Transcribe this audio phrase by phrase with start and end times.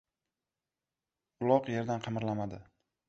[1.47, 2.65] Uloq yerdan qimirlamadi.